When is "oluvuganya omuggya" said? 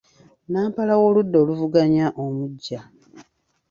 1.43-2.79